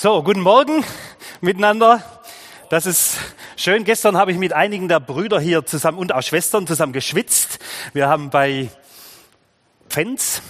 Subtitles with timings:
[0.00, 0.84] So, guten Morgen
[1.40, 2.04] miteinander.
[2.70, 3.18] Das ist
[3.56, 3.82] schön.
[3.82, 7.58] Gestern habe ich mit einigen der Brüder hier zusammen und auch Schwestern zusammen geschwitzt.
[7.94, 8.70] Wir haben bei
[9.88, 10.40] Pfenz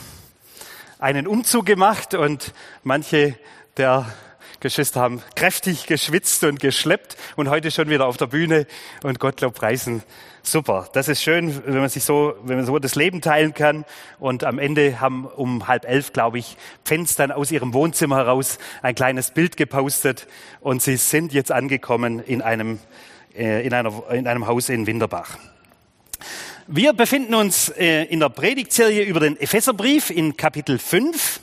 [0.99, 3.39] einen Umzug gemacht und manche
[3.79, 4.13] der
[4.61, 8.67] Geschwister haben kräftig geschwitzt und geschleppt und heute schon wieder auf der Bühne
[9.05, 10.03] und Gottlob preisen.
[10.43, 10.89] Super.
[10.95, 13.85] Das ist schön, wenn man sich so, wenn man so das Leben teilen kann.
[14.19, 18.59] Und am Ende haben um halb elf, glaube ich, Pfenz dann aus ihrem Wohnzimmer heraus
[18.83, 20.27] ein kleines Bild gepostet
[20.61, 22.81] und sie sind jetzt angekommen in einem,
[23.37, 25.39] äh, in einer, in einem Haus in Winterbach.
[26.67, 31.41] Wir befinden uns äh, in der Predigtserie über den Epheserbrief in Kapitel 5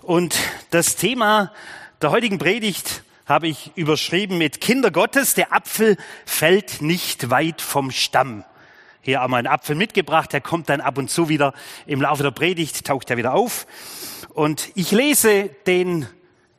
[0.00, 0.34] und
[0.70, 1.52] das Thema
[2.02, 7.90] der heutigen Predigt habe ich überschrieben mit Kinder Gottes, der Apfel fällt nicht weit vom
[7.90, 8.44] Stamm.
[9.02, 11.52] Hier haben wir einen Apfel mitgebracht, der kommt dann ab und zu wieder
[11.86, 13.66] im Laufe der Predigt, taucht er wieder auf.
[14.32, 16.06] Und ich lese den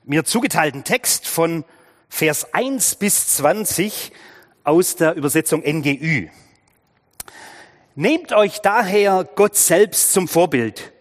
[0.04, 1.66] mir zugeteilten Text von
[2.08, 4.12] Vers 1 bis 20
[4.64, 6.28] aus der Übersetzung NGÜ.
[7.96, 10.94] Nehmt euch daher Gott selbst zum Vorbild.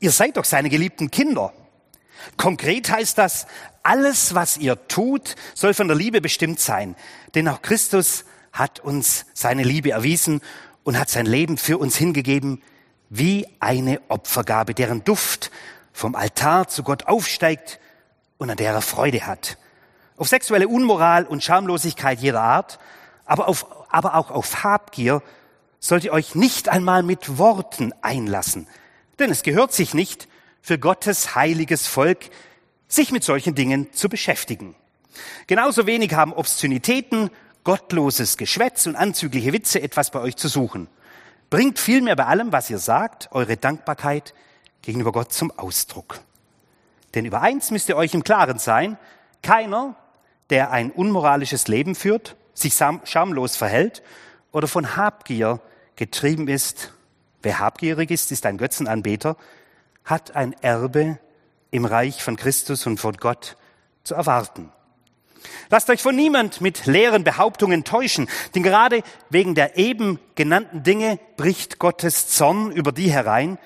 [0.00, 1.52] Ihr seid doch seine geliebten Kinder.
[2.36, 3.46] Konkret heißt das,
[3.82, 6.96] alles, was ihr tut, soll von der Liebe bestimmt sein.
[7.34, 10.40] Denn auch Christus hat uns seine Liebe erwiesen
[10.84, 12.62] und hat sein Leben für uns hingegeben
[13.08, 15.50] wie eine Opfergabe, deren Duft
[15.92, 17.78] vom Altar zu Gott aufsteigt
[18.38, 19.58] und an der er Freude hat.
[20.16, 22.78] Auf sexuelle Unmoral und Schamlosigkeit jeder Art,
[23.24, 25.22] aber, auf, aber auch auf Habgier
[25.78, 28.66] sollt ihr euch nicht einmal mit Worten einlassen.
[29.18, 30.28] Denn es gehört sich nicht,
[30.66, 32.28] für Gottes heiliges Volk,
[32.88, 34.74] sich mit solchen Dingen zu beschäftigen.
[35.46, 37.30] Genauso wenig haben Obszönitäten,
[37.62, 40.88] gottloses Geschwätz und anzügliche Witze etwas bei euch zu suchen.
[41.50, 44.34] Bringt vielmehr bei allem, was ihr sagt, eure Dankbarkeit
[44.82, 46.18] gegenüber Gott zum Ausdruck.
[47.14, 48.98] Denn über eins müsst ihr euch im Klaren sein,
[49.44, 49.94] keiner,
[50.50, 54.02] der ein unmoralisches Leben führt, sich schamlos verhält
[54.50, 55.60] oder von Habgier
[55.94, 56.92] getrieben ist,
[57.40, 59.36] wer habgierig ist, ist ein Götzenanbeter,
[60.06, 61.18] hat ein Erbe
[61.70, 63.56] im Reich von Christus und von Gott
[64.04, 64.72] zu erwarten.
[65.68, 71.18] Lasst euch von niemand mit leeren Behauptungen täuschen, denn gerade wegen der eben genannten Dinge
[71.36, 73.58] bricht Gottes Zorn über die herein,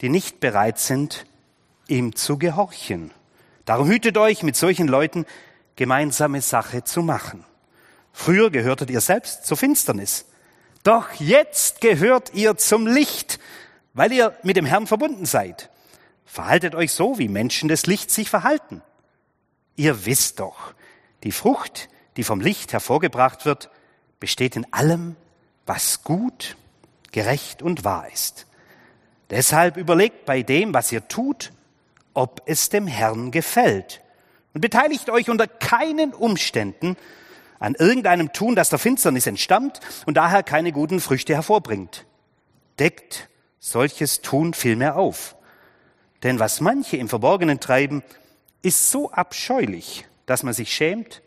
[0.00, 1.26] die nicht bereit sind,
[1.88, 3.12] ihm zu gehorchen.
[3.64, 5.26] Darum hütet euch, mit solchen Leuten
[5.76, 7.44] gemeinsame Sache zu machen.
[8.12, 10.26] Früher gehörtet ihr selbst zur Finsternis.
[10.82, 13.38] Doch jetzt gehört ihr zum Licht,
[13.94, 15.70] weil ihr mit dem Herrn verbunden seid.
[16.28, 18.82] Verhaltet euch so, wie Menschen des Lichts sich verhalten.
[19.76, 20.74] Ihr wisst doch,
[21.24, 23.70] die Frucht, die vom Licht hervorgebracht wird,
[24.20, 25.16] besteht in allem,
[25.64, 26.56] was gut,
[27.12, 28.46] gerecht und wahr ist.
[29.30, 31.52] Deshalb überlegt bei dem, was ihr tut,
[32.12, 34.02] ob es dem Herrn gefällt.
[34.52, 36.96] Und beteiligt euch unter keinen Umständen
[37.58, 42.04] an irgendeinem Tun, das der Finsternis entstammt und daher keine guten Früchte hervorbringt.
[42.78, 43.28] Deckt
[43.60, 45.36] solches Tun vielmehr auf.
[46.22, 48.02] Denn was manche im Verborgenen treiben,
[48.62, 51.22] ist so abscheulich, dass man sich schämt,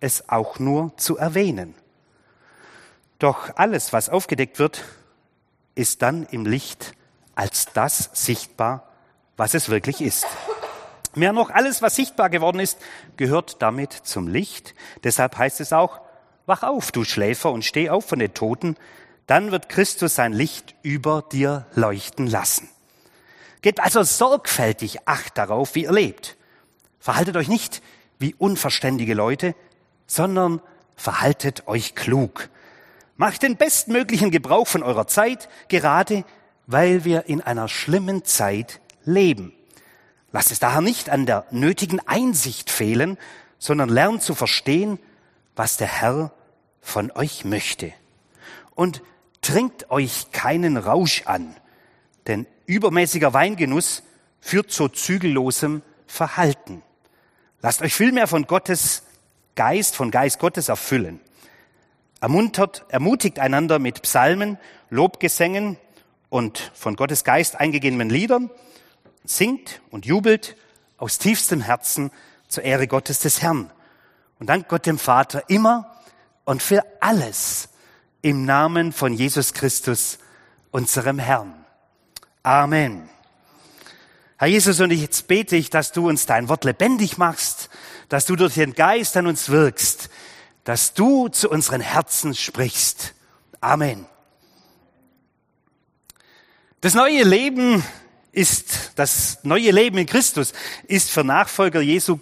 [0.00, 1.74] es auch nur zu erwähnen.
[3.18, 4.82] Doch alles, was aufgedeckt wird,
[5.74, 6.94] ist dann im Licht
[7.34, 8.88] als das sichtbar,
[9.36, 10.26] was es wirklich ist.
[11.14, 12.78] Mehr noch, alles, was sichtbar geworden ist,
[13.16, 14.74] gehört damit zum Licht.
[15.04, 16.00] Deshalb heißt es auch,
[16.46, 18.76] wach auf, du Schläfer, und steh auf von den Toten,
[19.26, 22.68] dann wird Christus sein Licht über dir leuchten lassen.
[23.62, 26.36] Gebt also sorgfältig Acht darauf, wie ihr lebt.
[26.98, 27.82] Verhaltet euch nicht
[28.18, 29.54] wie unverständige Leute,
[30.06, 30.60] sondern
[30.96, 32.48] verhaltet euch klug.
[33.16, 36.24] Macht den bestmöglichen Gebrauch von eurer Zeit, gerade
[36.66, 39.52] weil wir in einer schlimmen Zeit leben.
[40.32, 43.18] Lasst es daher nicht an der nötigen Einsicht fehlen,
[43.58, 44.98] sondern lernt zu verstehen,
[45.54, 46.32] was der Herr
[46.80, 47.92] von euch möchte.
[48.74, 49.02] Und
[49.40, 51.54] trinkt euch keinen Rausch an,
[52.26, 54.02] denn übermäßiger Weingenuss
[54.40, 56.82] führt zu zügellosem Verhalten.
[57.60, 59.04] Lasst euch vielmehr von Gottes
[59.54, 61.20] Geist, von Geist Gottes erfüllen.
[62.20, 64.58] Ermuntert, ermutigt einander mit Psalmen,
[64.90, 65.76] Lobgesängen
[66.28, 68.50] und von Gottes Geist eingegebenen Liedern,
[69.24, 70.56] singt und jubelt
[70.96, 72.10] aus tiefstem Herzen
[72.48, 73.70] zur Ehre Gottes des Herrn
[74.38, 75.96] und dankt Gott dem Vater immer
[76.44, 77.68] und für alles
[78.22, 80.18] im Namen von Jesus Christus,
[80.70, 81.61] unserem Herrn.
[82.42, 83.08] Amen.
[84.36, 87.70] Herr Jesus, und jetzt bete ich, dass du uns dein Wort lebendig machst,
[88.08, 90.10] dass du durch den Geist an uns wirkst,
[90.64, 93.14] dass du zu unseren Herzen sprichst.
[93.60, 94.06] Amen.
[96.80, 97.84] Das neue Leben
[98.32, 100.52] ist, das neue Leben in Christus
[100.88, 102.18] ist für Nachfolger Jesu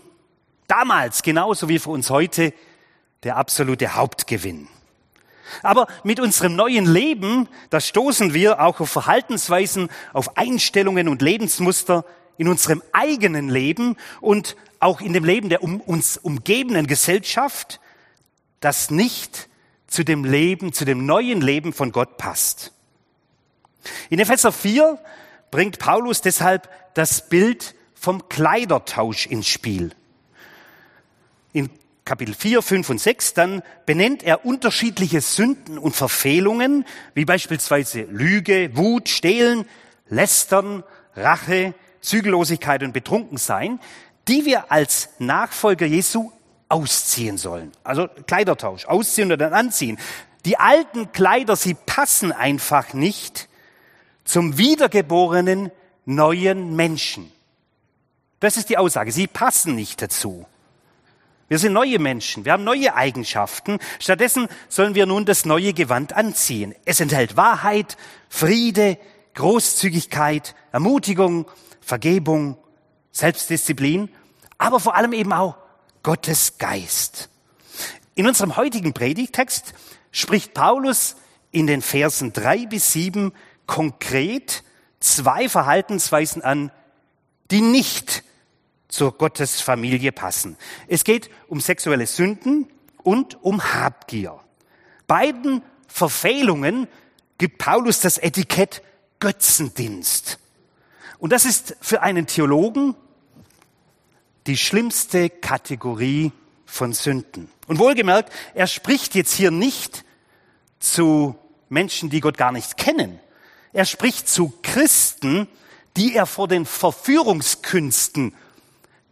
[0.66, 2.52] damals genauso wie für uns heute
[3.22, 4.68] der absolute Hauptgewinn.
[5.62, 12.04] Aber mit unserem neuen Leben, da stoßen wir auch auf Verhaltensweisen, auf Einstellungen und Lebensmuster
[12.36, 17.80] in unserem eigenen Leben und auch in dem Leben der um uns umgebenden Gesellschaft,
[18.60, 19.48] das nicht
[19.86, 22.72] zu dem Leben, zu dem neuen Leben von Gott passt.
[24.08, 24.98] In Epheser 4
[25.50, 29.92] bringt Paulus deshalb das Bild vom Kleidertausch ins Spiel.
[31.52, 31.68] In
[32.10, 36.84] Kapitel 4, 5 und 6, dann benennt er unterschiedliche Sünden und Verfehlungen,
[37.14, 39.64] wie beispielsweise Lüge, Wut, Stehlen,
[40.08, 40.82] Lästern,
[41.14, 43.78] Rache, Zügellosigkeit und Betrunkensein,
[44.26, 46.32] die wir als Nachfolger Jesu
[46.68, 47.70] ausziehen sollen.
[47.84, 49.96] Also Kleidertausch, ausziehen oder dann anziehen.
[50.44, 53.48] Die alten Kleider, sie passen einfach nicht
[54.24, 55.70] zum wiedergeborenen
[56.06, 57.30] neuen Menschen.
[58.40, 59.12] Das ist die Aussage.
[59.12, 60.44] Sie passen nicht dazu.
[61.50, 63.80] Wir sind neue Menschen, wir haben neue Eigenschaften.
[63.98, 66.76] Stattdessen sollen wir nun das neue Gewand anziehen.
[66.84, 67.96] Es enthält Wahrheit,
[68.28, 68.96] Friede,
[69.34, 71.50] Großzügigkeit, Ermutigung,
[71.80, 72.56] Vergebung,
[73.10, 74.10] Selbstdisziplin,
[74.58, 75.56] aber vor allem eben auch
[76.04, 77.28] Gottes Geist.
[78.14, 79.74] In unserem heutigen Predigtext
[80.12, 81.16] spricht Paulus
[81.50, 83.32] in den Versen drei bis sieben
[83.66, 84.62] konkret
[85.00, 86.70] zwei Verhaltensweisen an,
[87.50, 88.22] die nicht
[88.90, 90.56] zur Gottesfamilie passen.
[90.88, 92.68] Es geht um sexuelle Sünden
[93.02, 94.38] und um Habgier.
[95.06, 96.86] Beiden Verfehlungen
[97.38, 98.82] gibt Paulus das Etikett
[99.18, 100.38] Götzendienst.
[101.18, 102.94] Und das ist für einen Theologen
[104.46, 106.32] die schlimmste Kategorie
[106.64, 107.50] von Sünden.
[107.66, 110.04] Und wohlgemerkt, er spricht jetzt hier nicht
[110.78, 111.36] zu
[111.68, 113.20] Menschen, die Gott gar nicht kennen.
[113.72, 115.46] Er spricht zu Christen,
[115.96, 118.34] die er vor den Verführungskünsten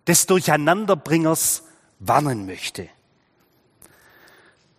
[0.08, 1.64] des Durcheinanderbringers
[2.00, 2.88] warnen möchte.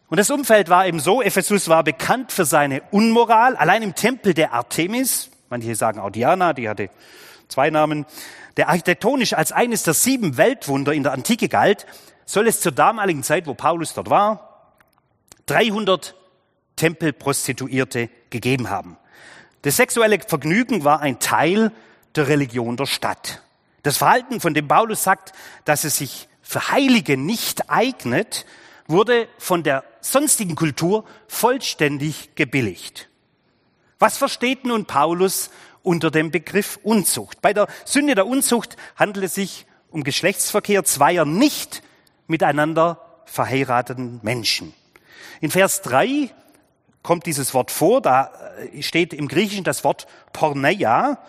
[0.08, 4.34] Und das Umfeld war eben so, Ephesus war bekannt für seine Unmoral, allein im Tempel
[4.34, 6.90] der Artemis, manche sagen auch Diana, die hatte
[7.48, 8.08] zwei Namen,
[8.58, 11.86] der architektonisch als eines der sieben Weltwunder in der Antike galt,
[12.26, 14.74] soll es zur damaligen Zeit, wo Paulus dort war,
[15.46, 16.16] 300
[16.76, 18.98] Tempelprostituierte gegeben haben.
[19.62, 21.72] Das sexuelle Vergnügen war ein Teil
[22.16, 23.44] der Religion der Stadt.
[23.84, 25.34] Das Verhalten, von dem Paulus sagt,
[25.66, 28.46] dass es sich für Heilige nicht eignet,
[28.88, 33.10] wurde von der sonstigen Kultur vollständig gebilligt.
[34.00, 35.52] Was versteht nun Paulus
[35.84, 37.42] unter dem Begriff Unzucht?
[37.42, 41.84] Bei der Sünde der Unzucht handelt es sich um Geschlechtsverkehr zweier nicht
[42.28, 44.74] miteinander verheirateten Menschen.
[45.42, 46.34] In Vers 3
[47.04, 48.32] kommt dieses Wort vor, da
[48.80, 51.20] steht im Griechischen das Wort Porneia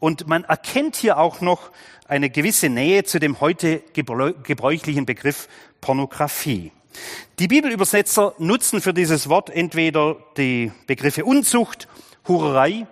[0.00, 1.70] und man erkennt hier auch noch
[2.06, 5.48] eine gewisse Nähe zu dem heute gebräuchlichen Begriff
[5.80, 6.72] Pornografie.
[7.38, 11.88] Die Bibelübersetzer nutzen für dieses Wort entweder die Begriffe Unzucht,
[12.28, 12.86] Hurerei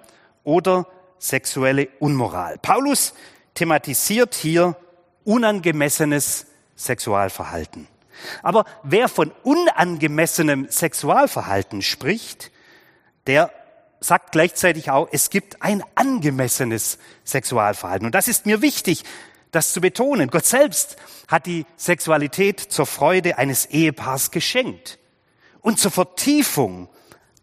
[0.44, 0.86] oder
[1.18, 2.58] sexuelle Unmoral.
[2.58, 3.14] Paulus
[3.54, 4.76] thematisiert hier
[5.24, 6.46] unangemessenes
[6.76, 7.86] Sexualverhalten.
[8.42, 12.50] Aber wer von unangemessenem Sexualverhalten spricht,
[13.26, 13.50] der
[14.00, 18.06] sagt gleichzeitig auch, es gibt ein angemessenes Sexualverhalten.
[18.06, 19.04] Und das ist mir wichtig,
[19.52, 20.30] das zu betonen.
[20.30, 20.96] Gott selbst
[21.28, 24.98] hat die Sexualität zur Freude eines Ehepaars geschenkt
[25.60, 26.88] und zur Vertiefung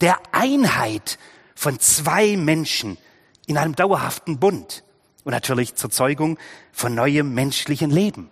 [0.02, 1.18] der Einheit
[1.56, 2.98] von zwei Menschen
[3.48, 4.84] in einem dauerhaften Bund
[5.24, 6.38] und natürlich zur Zeugung
[6.72, 8.30] von neuem menschlichen Leben.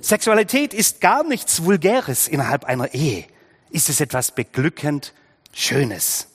[0.00, 3.24] Sexualität ist gar nichts Vulgäres innerhalb einer Ehe.
[3.70, 5.12] Ist es etwas beglückend
[5.52, 6.28] Schönes.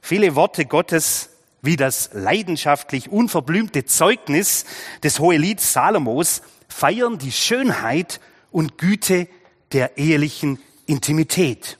[0.00, 1.30] Viele Worte Gottes
[1.62, 4.64] wie das leidenschaftlich unverblümte Zeugnis
[5.02, 9.28] des Hohelieds Salomos feiern die Schönheit und Güte
[9.72, 11.78] der ehelichen Intimität.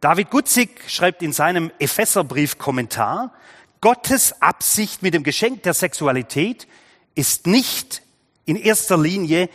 [0.00, 3.32] David Gutzig schreibt in seinem Epheserbrief Kommentar,
[3.80, 6.66] Gottes Absicht mit dem Geschenk der Sexualität
[7.14, 8.02] ist nicht
[8.44, 9.48] in erster Linie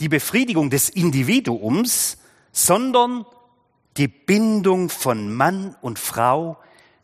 [0.00, 2.18] die Befriedigung des Individuums,
[2.52, 3.26] sondern
[3.96, 6.58] die Bindung von Mann und Frau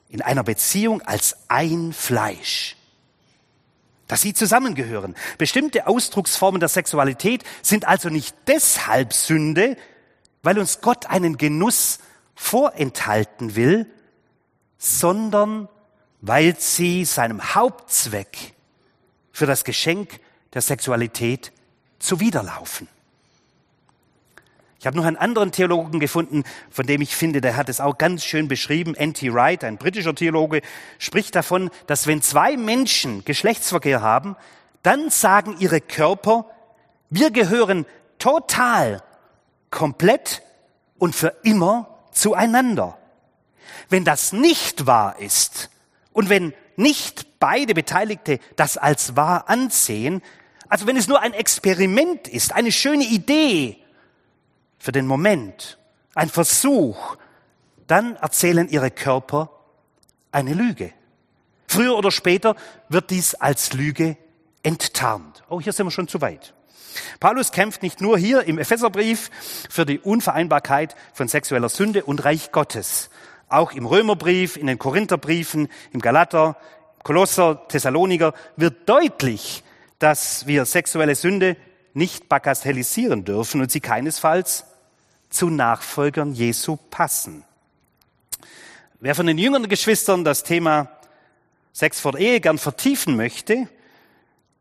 [0.08, 2.76] in einer Beziehung als ein Fleisch.
[4.06, 5.16] Dass sie zusammengehören.
[5.38, 9.76] Bestimmte Ausdrucksformen der Sexualität sind also nicht deshalb Sünde,
[10.42, 11.98] weil uns Gott einen Genuss
[12.34, 13.90] vorenthalten will,
[14.78, 15.68] sondern
[16.20, 18.54] weil sie seinem Hauptzweck
[19.32, 20.20] für das Geschenk
[20.54, 21.52] der Sexualität
[21.98, 22.88] zuwiderlaufen.
[24.78, 27.96] Ich habe noch einen anderen Theologen gefunden, von dem ich finde, der hat es auch
[27.96, 28.94] ganz schön beschrieben.
[28.94, 29.32] N.T.
[29.32, 30.60] Wright, ein britischer Theologe,
[30.98, 34.36] spricht davon, dass wenn zwei Menschen Geschlechtsverkehr haben,
[34.82, 36.46] dann sagen ihre Körper,
[37.08, 37.86] Wir gehören
[38.18, 39.02] total,
[39.70, 40.42] komplett
[40.98, 42.98] und für immer zueinander.
[43.88, 45.70] Wenn das nicht wahr ist
[46.12, 50.22] und wenn nicht beide Beteiligte das als wahr ansehen,
[50.68, 53.78] also wenn es nur ein Experiment ist, eine schöne Idee
[54.78, 55.78] für den Moment,
[56.14, 57.16] ein Versuch,
[57.86, 59.50] dann erzählen ihre Körper
[60.32, 60.92] eine Lüge.
[61.66, 62.56] Früher oder später
[62.88, 64.16] wird dies als Lüge
[64.62, 65.42] enttarnt.
[65.48, 66.54] Oh, hier sind wir schon zu weit.
[67.20, 69.30] Paulus kämpft nicht nur hier im Epheserbrief
[69.68, 73.10] für die Unvereinbarkeit von sexueller Sünde und Reich Gottes.
[73.48, 76.56] Auch im Römerbrief, in den Korintherbriefen, im Galater,
[77.02, 79.62] Kolosser, Thessaloniker wird deutlich,
[80.04, 81.56] dass wir sexuelle Sünde
[81.94, 84.66] nicht bagatellisieren dürfen und sie keinesfalls
[85.30, 87.42] zu Nachfolgern Jesu passen.
[89.00, 90.90] Wer von den jüngeren Geschwistern das Thema
[91.72, 93.66] Sex vor der Ehe gern vertiefen möchte,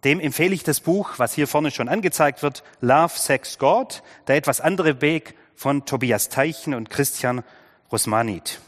[0.05, 4.38] dem empfehle ich das Buch, was hier vorne schon angezeigt wird, Love, Sex, God, der
[4.38, 7.43] etwas andere Weg von Tobias Teichen und Christian
[7.91, 8.62] Rosmanit.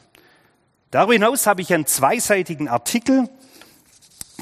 [0.92, 3.30] Darüber hinaus habe ich einen zweiseitigen Artikel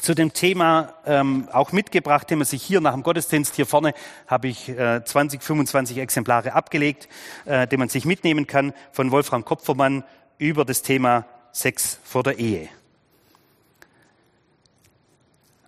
[0.03, 3.93] zu dem Thema ähm, auch mitgebracht, den man sich hier nach dem Gottesdienst hier vorne
[4.27, 7.07] habe ich äh, 20, 25 Exemplare abgelegt,
[7.45, 10.03] äh, den man sich mitnehmen kann von Wolfram Kopfermann
[10.37, 12.67] über das Thema Sex vor der Ehe.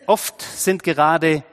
[0.06, 1.44] Oft sind gerade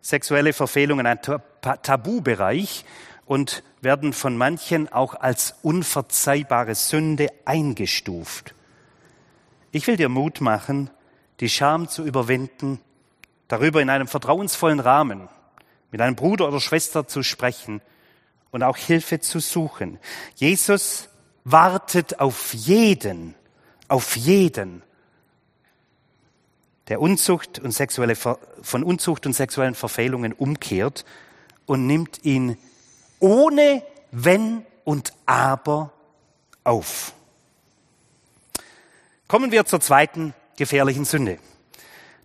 [0.00, 1.20] sexuelle Verfehlungen ein
[1.60, 2.84] Tabubereich
[3.24, 8.56] und werden von manchen auch als unverzeihbare Sünde eingestuft.
[9.70, 10.90] Ich will dir Mut machen,
[11.42, 12.78] die Scham zu überwinden,
[13.48, 15.28] darüber in einem vertrauensvollen Rahmen
[15.90, 17.82] mit einem Bruder oder Schwester zu sprechen
[18.52, 19.98] und auch Hilfe zu suchen.
[20.36, 21.08] Jesus
[21.42, 23.34] wartet auf jeden,
[23.88, 24.84] auf jeden,
[26.86, 31.04] der Unzucht und sexuelle, von Unzucht und sexuellen Verfehlungen umkehrt
[31.66, 32.56] und nimmt ihn
[33.18, 33.82] ohne
[34.12, 35.92] Wenn und Aber
[36.62, 37.14] auf.
[39.26, 41.38] Kommen wir zur zweiten gefährlichen Sünde.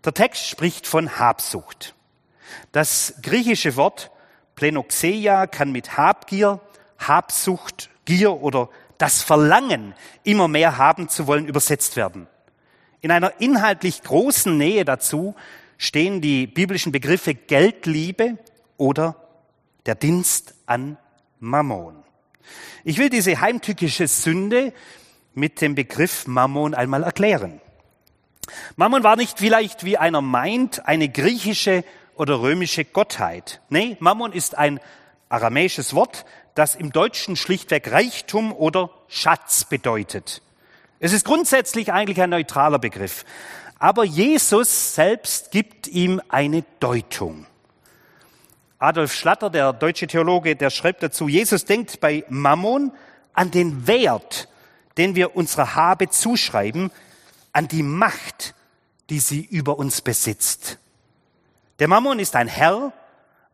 [0.06, 1.96] Der Text spricht von Habsucht.
[2.72, 4.12] Das griechische Wort
[4.56, 6.60] Plenoxeia kann mit Habgier,
[6.98, 9.94] Habsucht, Gier oder das Verlangen,
[10.24, 12.28] immer mehr haben zu wollen, übersetzt werden.
[13.02, 15.36] In einer inhaltlich großen Nähe dazu
[15.78, 18.38] stehen die biblischen Begriffe Geldliebe
[18.78, 19.16] oder
[19.86, 20.98] der Dienst an
[21.40, 22.04] Mammon.
[22.84, 24.74] Ich will diese heimtückische Sünde
[25.36, 27.62] mit dem Begriff Mammon einmal erklären.
[28.76, 31.84] Mammon war nicht vielleicht, wie einer meint, eine griechische
[32.16, 33.62] oder römische Gottheit.
[33.70, 34.80] Nee, Mammon ist ein
[35.30, 36.26] aramäisches Wort,
[36.56, 40.42] das im Deutschen schlichtweg Reichtum oder Schatz bedeutet.
[41.00, 43.26] Es ist grundsätzlich eigentlich ein neutraler Begriff.
[43.80, 47.46] Aber Jesus selbst gibt ihm eine Deutung.
[48.80, 52.92] Adolf Schlatter, der deutsche Theologe, der schreibt dazu, Jesus denkt bei Mammon
[53.34, 54.48] an den Wert,
[54.98, 56.92] den wir unserer Habe zuschreiben,
[57.58, 58.54] an die Macht,
[59.10, 60.78] die sie über uns besitzt.
[61.80, 62.94] Der Mammon ist ein Herr,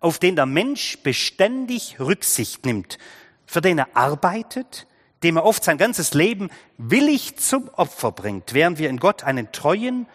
[0.01, 2.97] auf den der Mensch beständig Rücksicht nimmt,
[3.45, 4.87] für den er arbeitet,
[5.23, 9.53] dem er oft sein ganzes Leben willig zum Opfer bringt, während wir in Gott einen
[9.53, 10.05] treuen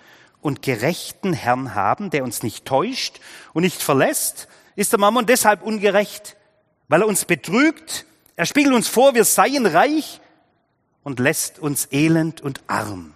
[0.42, 3.20] und gerechten Herrn haben, der uns nicht täuscht
[3.54, 6.36] und nicht verlässt, ist der Mammon deshalb ungerecht,
[6.88, 8.04] weil er uns betrügt,
[8.36, 10.20] er spiegelt uns vor, wir seien reich
[11.04, 13.14] und lässt uns elend und arm.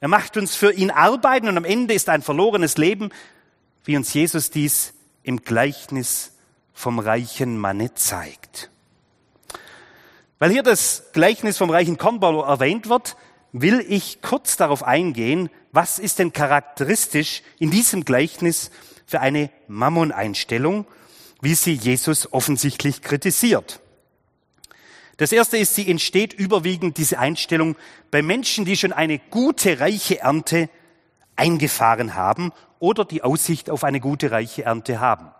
[0.00, 3.10] Er macht uns für ihn arbeiten und am Ende ist ein verlorenes Leben,
[3.84, 6.32] wie uns Jesus dies im Gleichnis
[6.72, 8.70] vom reichen Manne zeigt.
[10.38, 13.16] Weil hier das Gleichnis vom reichen Kornbauer erwähnt wird,
[13.52, 18.70] will ich kurz darauf eingehen, was ist denn charakteristisch in diesem Gleichnis
[19.06, 20.86] für eine Mammon-Einstellung,
[21.40, 23.80] wie sie Jesus offensichtlich kritisiert.
[25.16, 27.76] Das erste ist, sie entsteht überwiegend diese Einstellung
[28.10, 30.68] bei Menschen, die schon eine gute, reiche Ernte
[31.36, 35.30] eingefahren haben oder die Aussicht auf eine gute, reiche Ernte haben.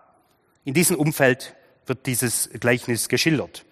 [0.63, 1.55] In diesem Umfeld
[1.85, 3.65] wird dieses Gleichnis geschildert.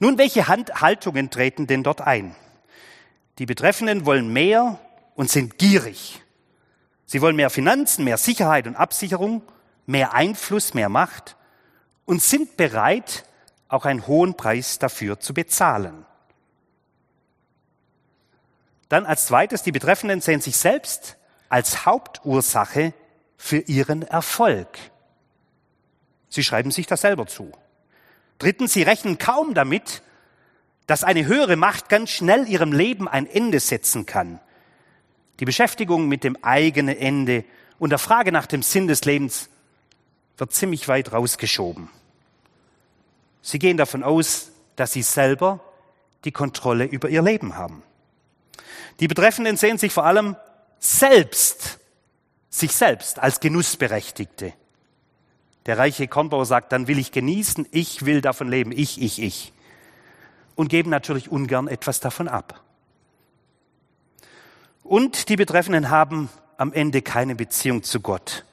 [0.00, 2.34] Nun, welche Haltungen treten denn dort ein?
[3.38, 4.78] Die Betreffenden wollen mehr
[5.14, 6.20] und sind gierig.
[7.06, 9.42] Sie wollen mehr Finanzen, mehr Sicherheit und Absicherung,
[9.86, 11.36] mehr Einfluss, mehr Macht
[12.04, 13.24] und sind bereit,
[13.68, 16.06] auch einen hohen Preis dafür zu bezahlen.
[18.88, 21.16] Dann als zweites, die Betreffenden sehen sich selbst
[21.48, 22.94] als Hauptursache
[23.36, 24.78] für ihren Erfolg.
[26.30, 27.52] Sie schreiben sich das selber zu.
[28.38, 30.02] Drittens, sie rechnen kaum damit,
[30.86, 34.40] dass eine höhere Macht ganz schnell ihrem Leben ein Ende setzen kann.
[35.40, 37.44] Die Beschäftigung mit dem eigenen Ende
[37.78, 39.50] und der Frage nach dem Sinn des Lebens
[40.38, 41.90] wird ziemlich weit rausgeschoben.
[43.42, 45.60] Sie gehen davon aus, dass sie selber
[46.24, 47.82] die Kontrolle über ihr Leben haben.
[49.00, 50.36] Die Betreffenden sehen sich vor allem
[50.78, 51.78] selbst,
[52.50, 54.52] sich selbst als Genussberechtigte.
[55.66, 59.52] Der reiche Kornbauer sagt, dann will ich genießen, ich will davon leben, ich, ich, ich.
[60.54, 62.62] Und geben natürlich ungern etwas davon ab.
[64.82, 68.44] Und die Betreffenden haben am Ende keine Beziehung zu Gott.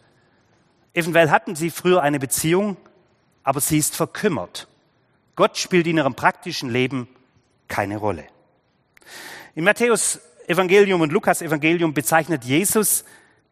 [0.93, 2.77] Eventuell hatten sie früher eine Beziehung,
[3.43, 4.67] aber sie ist verkümmert.
[5.35, 7.07] Gott spielt in ihrem praktischen Leben
[7.67, 8.25] keine Rolle.
[9.53, 13.03] In Matthäus Evangelium und Lukas Evangelium bezeichnet Jesus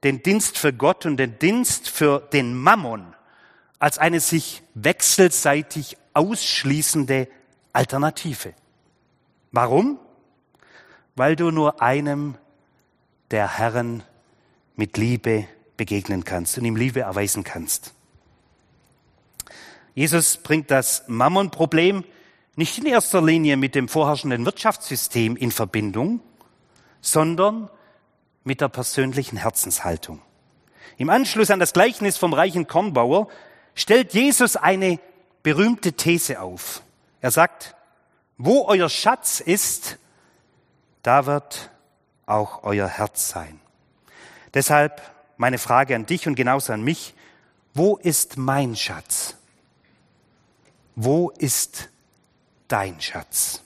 [0.03, 3.15] den Dienst für Gott und den Dienst für den Mammon
[3.79, 7.27] als eine sich wechselseitig ausschließende
[7.73, 8.53] Alternative.
[9.51, 9.99] Warum?
[11.15, 12.35] Weil du nur einem
[13.31, 14.03] der Herren
[14.75, 17.93] mit Liebe begegnen kannst und ihm Liebe erweisen kannst.
[19.95, 22.03] Jesus bringt das Mammon-Problem
[22.55, 26.19] nicht in erster Linie mit dem vorherrschenden Wirtschaftssystem in Verbindung,
[27.01, 27.69] sondern
[28.43, 30.21] mit der persönlichen Herzenshaltung.
[30.97, 33.27] Im Anschluss an das Gleichnis vom reichen Kornbauer
[33.75, 34.99] stellt Jesus eine
[35.41, 36.83] berühmte These auf.
[37.21, 37.75] Er sagt,
[38.37, 39.97] wo euer Schatz ist,
[41.01, 41.71] da wird
[42.25, 43.59] auch euer Herz sein.
[44.53, 45.01] Deshalb
[45.37, 47.15] meine Frage an dich und genauso an mich,
[47.73, 49.35] wo ist mein Schatz?
[50.95, 51.89] Wo ist
[52.67, 53.61] dein Schatz?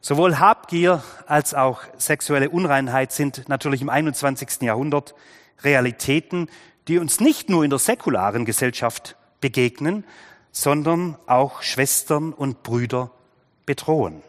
[0.00, 4.62] Sowohl Habgier als auch sexuelle Unreinheit sind natürlich im 21.
[4.62, 5.14] Jahrhundert
[5.62, 6.48] Realitäten,
[6.86, 10.04] die uns nicht nur in der säkularen Gesellschaft begegnen,
[10.52, 13.10] sondern auch Schwestern und Brüder
[13.66, 14.22] bedrohen.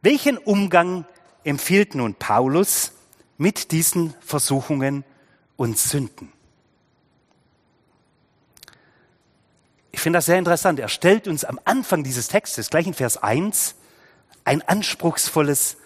[0.00, 1.04] Welchen Umgang
[1.42, 2.92] empfiehlt nun Paulus
[3.36, 5.04] mit diesen Versuchungen
[5.56, 6.32] und Sünden?
[9.94, 10.80] Ich finde das sehr interessant.
[10.80, 13.76] Er stellt uns am Anfang dieses Textes, gleich in Vers 1,
[14.44, 15.76] ein anspruchsvolles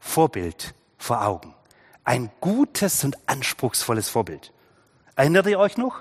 [0.00, 1.54] Vorbild vor Augen.
[2.02, 4.54] Ein gutes und anspruchsvolles Vorbild.
[5.16, 6.00] Erinnert ihr euch noch?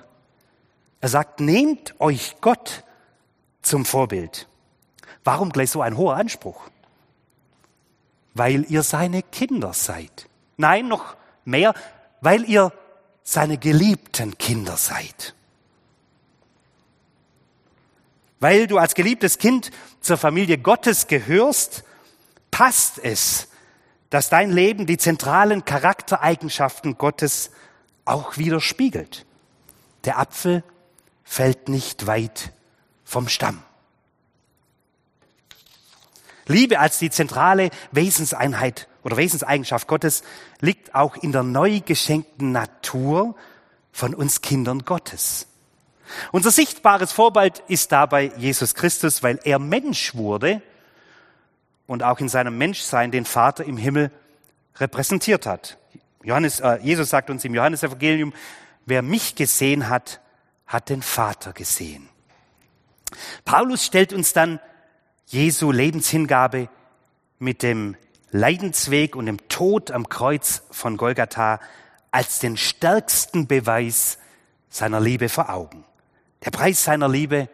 [1.01, 2.85] Er sagt, nehmt euch Gott
[3.61, 4.47] zum Vorbild.
[5.25, 6.69] Warum gleich so ein hoher Anspruch?
[8.33, 10.29] Weil ihr seine Kinder seid.
[10.55, 11.73] Nein, noch mehr,
[12.21, 12.71] weil ihr
[13.23, 15.35] seine geliebten Kinder seid.
[18.39, 19.71] Weil du als geliebtes Kind
[20.01, 21.83] zur Familie Gottes gehörst,
[22.51, 23.47] passt es,
[24.09, 27.51] dass dein Leben die zentralen Charaktereigenschaften Gottes
[28.05, 29.25] auch widerspiegelt.
[30.05, 30.63] Der Apfel
[31.23, 32.53] fällt nicht weit
[33.03, 33.61] vom Stamm.
[36.45, 40.23] Liebe als die zentrale Wesenseinheit oder Wesenseigenschaft Gottes
[40.61, 43.35] liegt auch in der neu geschenkten Natur
[43.91, 45.47] von uns Kindern Gottes.
[46.31, 50.61] Unser sichtbares Vorbild ist dabei Jesus Christus, weil er Mensch wurde
[51.85, 54.11] und auch in seinem Menschsein den Vater im Himmel
[54.75, 55.77] repräsentiert hat.
[56.23, 58.33] Johannes, äh, Jesus sagt uns im Johannesevangelium,
[58.85, 60.19] wer mich gesehen hat,
[60.65, 62.09] hat den Vater gesehen.
[63.45, 64.59] Paulus stellt uns dann
[65.25, 66.69] Jesu Lebenshingabe
[67.39, 67.95] mit dem
[68.31, 71.59] Leidensweg und dem Tod am Kreuz von Golgatha
[72.11, 74.17] als den stärksten Beweis
[74.69, 75.85] seiner Liebe vor Augen.
[76.45, 77.49] Der Preis seiner Liebe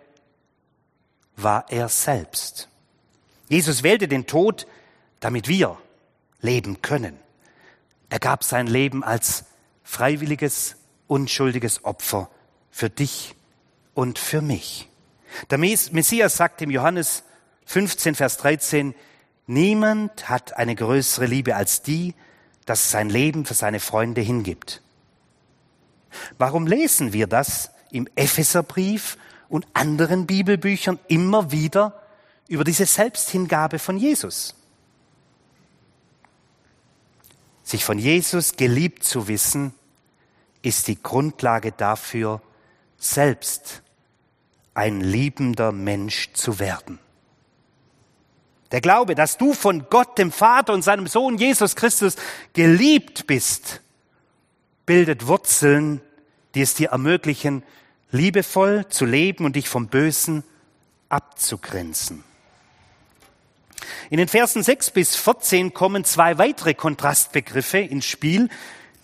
[1.36, 2.70] war er selbst.
[3.50, 4.68] Jesus wählte den Tod,
[5.20, 5.78] damit wir
[6.42, 7.18] leben können.
[8.10, 9.46] Er gab sein Leben als
[9.84, 10.76] freiwilliges,
[11.08, 12.30] unschuldiges Opfer
[12.72, 13.36] für dich
[13.94, 14.90] und für mich.
[15.50, 17.24] Der Messias sagt im Johannes
[17.66, 18.94] 15, Vers 13,
[19.48, 22.14] niemand hat eine größere Liebe als die,
[22.66, 24.82] dass sein Leben für seine Freunde hingibt.
[26.38, 32.02] Warum lesen wir das im Epheserbrief und anderen Bibelbüchern immer wieder
[32.48, 34.56] über diese Selbsthingabe von Jesus?
[37.64, 39.74] Sich von Jesus geliebt zu wissen,
[40.62, 42.42] ist die Grundlage dafür,
[42.98, 43.84] selbst
[44.74, 47.00] ein liebender Mensch zu werden.
[48.72, 52.16] Der Glaube, dass du von Gott, dem Vater und seinem Sohn Jesus Christus
[52.54, 53.82] geliebt bist,
[54.88, 56.02] bildet Wurzeln,
[56.56, 57.64] die es dir ermöglichen,
[58.14, 60.44] liebevoll zu leben und dich vom Bösen
[61.10, 62.24] abzugrenzen.
[64.10, 68.50] In den Versen 6 bis 14 kommen zwei weitere Kontrastbegriffe ins Spiel,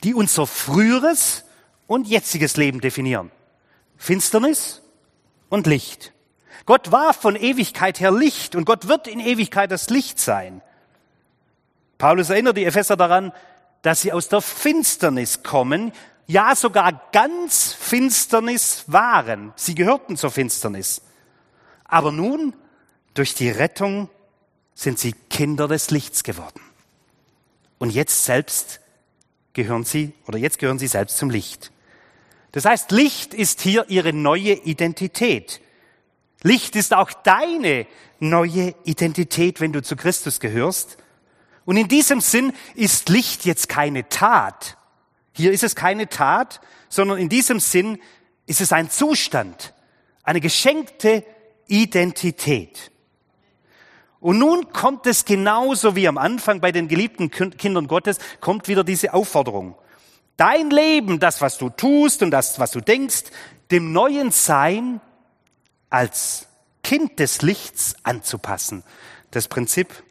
[0.04, 1.43] die unser früheres
[1.88, 3.32] und jetziges Leben definieren.
[3.98, 4.82] Finsternis
[5.50, 6.13] und Licht.
[6.65, 10.62] Gott war von Ewigkeit her Licht und Gott wird in Ewigkeit das Licht sein.
[11.98, 13.34] Paulus erinnert die Epheser daran,
[13.82, 15.91] dass sie aus der Finsternis kommen,
[16.30, 19.52] ja sogar ganz Finsternis waren.
[19.56, 21.02] Sie gehörten zur Finsternis.
[21.86, 22.54] Aber nun,
[23.15, 24.10] durch die Rettung,
[24.76, 26.62] sind sie Kinder des Lichts geworden.
[27.80, 28.80] Und jetzt selbst
[29.54, 31.72] gehören sie, oder jetzt gehören sie selbst zum Licht.
[32.52, 35.60] Das heißt, Licht ist hier ihre neue Identität.
[36.44, 37.88] Licht ist auch deine
[38.20, 40.98] neue Identität, wenn du zu Christus gehörst.
[41.65, 44.78] Und in diesem Sinn ist Licht jetzt keine Tat.
[45.39, 48.02] Hier ist es keine Tat, sondern in diesem Sinn
[48.45, 49.73] ist es ein Zustand,
[50.21, 51.23] eine geschenkte
[51.65, 52.91] Identität.
[54.19, 58.84] Und nun kommt es genauso wie am Anfang bei den geliebten Kindern Gottes, kommt wieder
[58.84, 59.75] diese Aufforderung.
[60.36, 63.23] Dein Leben, das, was du tust und das, was du denkst,
[63.71, 64.99] dem neuen Sein
[65.89, 66.47] als
[66.84, 68.84] Kind des Lichts anzupassen.
[69.32, 70.04] Das Prinzip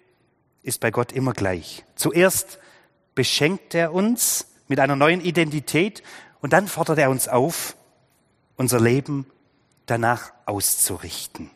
[0.62, 1.84] ist bei Gott immer gleich.
[1.96, 2.58] Zuerst
[3.14, 6.02] beschenkt er uns mit einer neuen Identität
[6.40, 7.76] und dann fordert er uns auf,
[8.56, 9.26] unser Leben
[9.86, 11.50] danach auszurichten.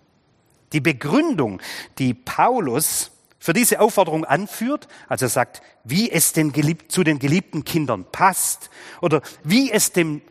[0.72, 1.60] Die Begründung,
[1.98, 6.52] die Paulus für diese Aufforderung anführt, also sagt, wie es den
[6.88, 8.70] zu den geliebten Kindern passt
[9.00, 10.22] oder wie es dem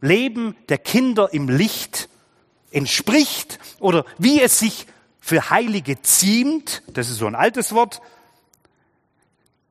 [0.00, 2.08] Leben der Kinder im Licht
[2.70, 4.86] entspricht oder wie es sich
[5.20, 8.02] für Heilige ziemt, das ist so ein altes Wort,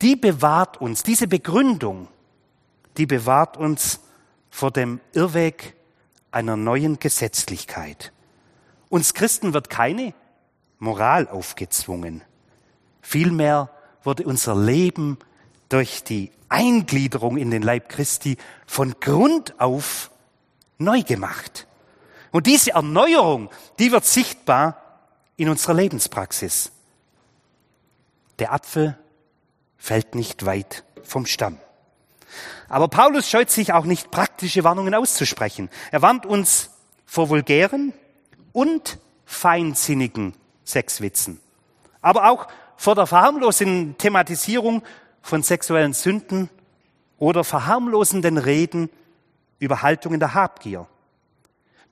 [0.02, 2.08] die bewahrt uns, diese Begründung,
[2.98, 4.00] die bewahrt uns
[4.50, 5.76] vor dem Irrweg
[6.32, 8.12] einer neuen Gesetzlichkeit.
[8.90, 10.14] Uns Christen wird keine
[10.80, 12.22] Moral aufgezwungen.
[13.02, 13.70] Vielmehr
[14.04, 15.18] wurde unser Leben
[15.70, 20.12] durch die Eingliederung in den Leib Christi von Grund auf
[20.78, 21.68] neu gemacht.
[22.32, 24.78] Und diese Erneuerung, die wird sichtbar
[25.36, 26.72] in unserer Lebenspraxis.
[28.40, 28.98] Der Apfel
[29.78, 31.58] fällt nicht weit vom Stamm.
[32.74, 35.70] Aber Paulus scheut sich auch nicht, praktische Warnungen auszusprechen.
[35.92, 36.72] Er warnt uns
[37.06, 37.94] vor vulgären
[38.52, 40.34] und feinsinnigen
[40.66, 41.40] Sexwitzen.
[42.02, 44.82] Aber auch vor der verharmlosenden Thematisierung
[45.22, 46.50] von sexuellen Sünden
[47.20, 48.90] oder verharmlosenden Reden
[49.60, 50.88] über Haltungen der Habgier.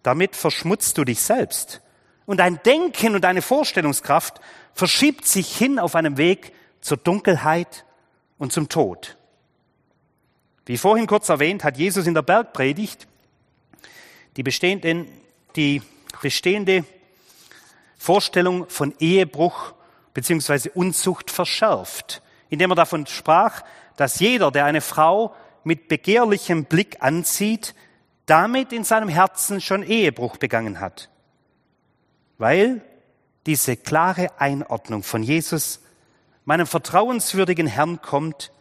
[0.01, 1.81] Damit verschmutzt du dich selbst.
[2.25, 4.41] Und dein Denken und deine Vorstellungskraft
[4.73, 7.85] verschiebt sich hin auf einem Weg zur Dunkelheit
[8.39, 9.15] und zum Tod.
[10.65, 13.07] Wie vorhin kurz erwähnt, hat Jesus in der Bergpredigt
[14.37, 15.07] die bestehende,
[15.55, 15.81] die
[16.21, 16.85] bestehende
[17.97, 19.73] Vorstellung von Ehebruch
[20.13, 20.69] bzw.
[20.73, 23.63] Unzucht verschärft, indem er davon sprach,
[23.97, 27.75] dass jeder, der eine Frau mit begehrlichem Blick anzieht,
[28.25, 31.09] damit in seinem Herzen schon Ehebruch begangen hat.
[32.37, 32.81] Weil
[33.45, 35.81] diese klare Einordnung von Jesus,
[36.45, 38.51] meinem vertrauenswürdigen Herrn, kommt,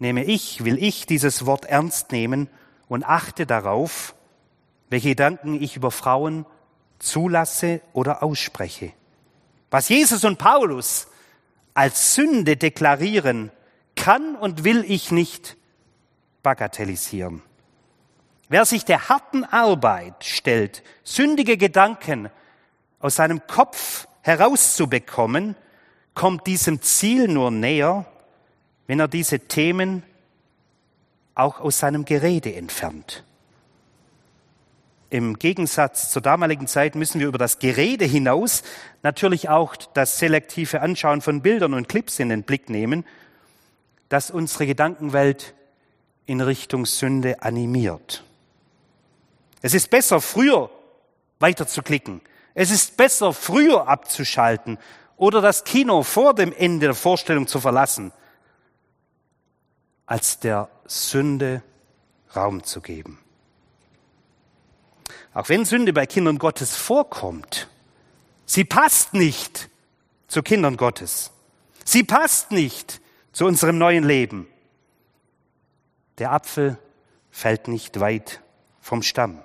[0.00, 2.48] nehme ich, will ich dieses Wort ernst nehmen
[2.88, 4.14] und achte darauf,
[4.88, 6.46] welche Gedanken ich über Frauen
[6.98, 8.92] zulasse oder ausspreche.
[9.70, 11.06] Was Jesus und Paulus
[11.74, 13.52] als Sünde deklarieren,
[13.94, 15.56] kann und will ich nicht
[16.42, 17.42] bagatellisieren.
[18.48, 22.30] Wer sich der harten Arbeit stellt, sündige Gedanken
[22.98, 25.54] aus seinem Kopf herauszubekommen,
[26.14, 28.06] kommt diesem Ziel nur näher,
[28.90, 30.02] wenn er diese Themen
[31.36, 33.22] auch aus seinem Gerede entfernt.
[35.10, 38.64] Im Gegensatz zur damaligen Zeit müssen wir über das Gerede hinaus
[39.04, 43.04] natürlich auch das selektive Anschauen von Bildern und Clips in den Blick nehmen,
[44.08, 45.54] das unsere Gedankenwelt
[46.26, 48.24] in Richtung Sünde animiert.
[49.62, 50.68] Es ist besser, früher
[51.38, 52.22] weiterzuklicken.
[52.54, 54.78] Es ist besser, früher abzuschalten
[55.16, 58.10] oder das Kino vor dem Ende der Vorstellung zu verlassen,
[60.10, 61.62] als der Sünde
[62.34, 63.20] Raum zu geben.
[65.32, 67.68] Auch wenn Sünde bei Kindern Gottes vorkommt,
[68.44, 69.70] sie passt nicht
[70.26, 71.30] zu Kindern Gottes.
[71.84, 74.48] Sie passt nicht zu unserem neuen Leben.
[76.18, 76.76] Der Apfel
[77.30, 78.40] fällt nicht weit
[78.80, 79.40] vom Stamm.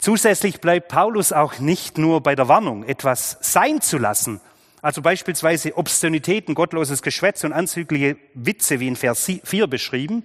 [0.00, 4.40] Zusätzlich bleibt Paulus auch nicht nur bei der Warnung, etwas sein zu lassen,
[4.82, 10.24] also beispielsweise Obszönitäten, gottloses Geschwätz und anzügliche Witze, wie in Vers 4 beschrieben,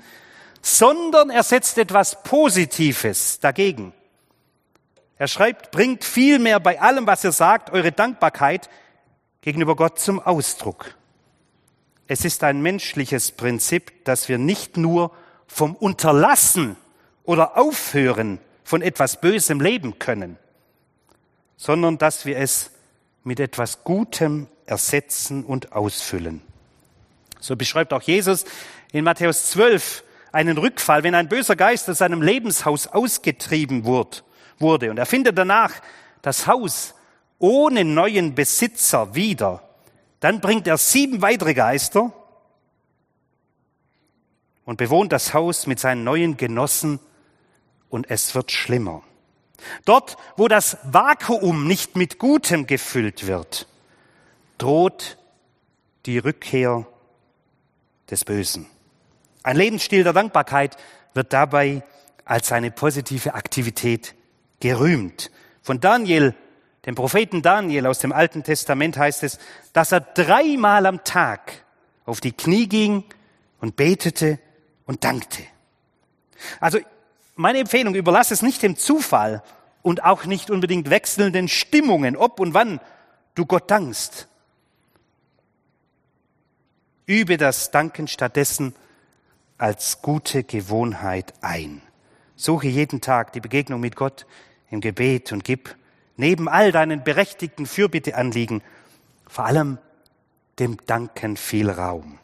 [0.62, 3.94] sondern er setzt etwas Positives dagegen.
[5.18, 8.70] Er schreibt, bringt vielmehr bei allem, was ihr sagt, eure Dankbarkeit
[9.42, 10.96] gegenüber Gott zum Ausdruck.
[12.08, 15.12] Es ist ein menschliches Prinzip, dass wir nicht nur
[15.48, 16.76] vom Unterlassen
[17.24, 20.38] oder Aufhören von etwas Bösem leben können,
[21.56, 22.72] sondern dass wir es
[23.24, 26.42] mit etwas Gutem ersetzen und ausfüllen.
[27.40, 28.46] So beschreibt auch Jesus
[28.92, 34.98] in Matthäus 12 einen Rückfall, wenn ein böser Geist aus seinem Lebenshaus ausgetrieben wurde und
[34.98, 35.74] er findet danach
[36.22, 36.94] das Haus
[37.40, 39.68] ohne neuen Besitzer wieder,
[40.20, 42.14] dann bringt er sieben weitere Geister
[44.64, 47.00] und bewohnt das Haus mit seinen neuen Genossen
[47.90, 49.02] und es wird schlimmer.
[49.86, 53.68] Dort, wo das Vakuum nicht mit Gutem gefüllt wird,
[54.58, 55.18] droht
[56.06, 56.86] die Rückkehr
[58.10, 58.68] des Bösen.
[59.44, 60.78] Ein Lebensstil der Dankbarkeit
[61.14, 61.84] wird dabei
[62.26, 64.14] als eine positive Aktivität
[64.60, 65.32] gerühmt.
[65.62, 66.36] Von Daniel,
[66.86, 69.40] dem Propheten Daniel aus dem Alten Testament heißt es,
[69.74, 71.66] dass er dreimal am Tag
[72.06, 73.04] auf die Knie ging
[73.60, 74.40] und betete
[74.86, 75.44] und dankte.
[76.60, 76.80] Also
[77.42, 79.44] meine Empfehlung, überlass es nicht dem Zufall
[79.82, 82.80] und auch nicht unbedingt wechselnden Stimmungen, ob und wann
[83.36, 84.28] du Gott dankst.
[87.06, 88.76] Übe das Danken stattdessen
[89.58, 91.82] als gute Gewohnheit ein.
[92.36, 94.26] Suche jeden Tag die Begegnung mit Gott
[94.70, 95.76] im Gebet und gib
[96.18, 98.64] neben all deinen berechtigten Fürbitteanliegen
[99.28, 99.78] vor allem
[100.60, 102.18] dem Danken viel Raum.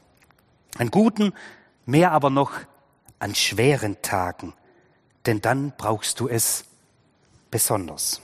[0.78, 1.34] An guten,
[1.86, 2.54] mehr aber noch
[3.20, 4.54] an schweren Tagen,
[5.28, 6.66] denn dann brauchst du es
[7.52, 8.22] besonders.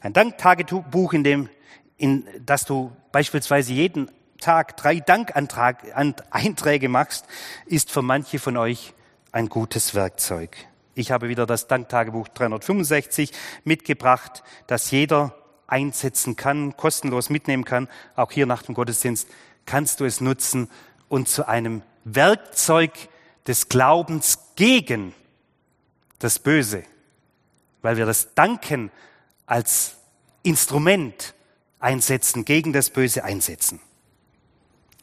[0.00, 1.48] Ein Danktagebuch, in dem,
[1.96, 7.26] in das du beispielsweise jeden Tag drei Dankeinträge machst,
[7.66, 8.92] ist für manche von euch
[9.30, 10.56] ein gutes Werkzeug.
[10.94, 13.32] Ich habe wieder das Danktagebuch 365
[13.64, 15.34] mitgebracht, das jeder
[15.66, 17.88] einsetzen kann, kostenlos mitnehmen kann.
[18.14, 19.26] Auch hier nach dem Gottesdienst
[19.64, 20.68] kannst du es nutzen
[21.08, 22.92] und zu einem Werkzeug
[23.46, 25.14] des Glaubens gegen
[26.22, 26.84] das Böse,
[27.82, 28.90] weil wir das Danken
[29.46, 29.96] als
[30.42, 31.34] Instrument
[31.78, 33.80] einsetzen, gegen das Böse einsetzen.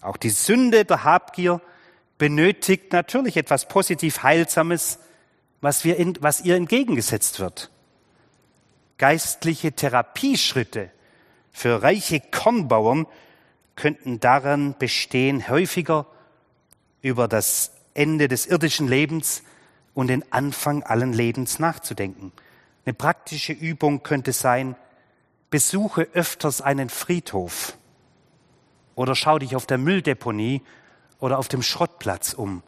[0.01, 1.61] Auch die Sünde der Habgier
[2.17, 4.99] benötigt natürlich etwas positiv Heilsames,
[5.61, 7.69] was, wir in, was ihr entgegengesetzt wird.
[8.97, 10.91] Geistliche Therapieschritte
[11.51, 13.07] für reiche Kornbauern
[13.75, 16.05] könnten daran bestehen, häufiger
[17.01, 19.43] über das Ende des irdischen Lebens
[19.93, 22.31] und den Anfang allen Lebens nachzudenken.
[22.85, 24.75] Eine praktische Übung könnte sein,
[25.49, 27.77] besuche öfters einen Friedhof
[28.95, 30.61] oder schau dich auf der Mülldeponie
[31.19, 32.63] oder auf dem Schrottplatz um,